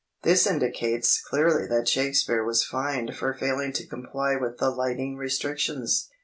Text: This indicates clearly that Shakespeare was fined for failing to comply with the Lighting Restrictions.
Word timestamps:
This 0.23 0.47
indicates 0.47 1.21
clearly 1.21 1.67
that 1.67 1.87
Shakespeare 1.87 2.43
was 2.43 2.65
fined 2.65 3.15
for 3.15 3.35
failing 3.35 3.71
to 3.73 3.85
comply 3.85 4.35
with 4.35 4.57
the 4.57 4.71
Lighting 4.71 5.15
Restrictions. 5.15 6.09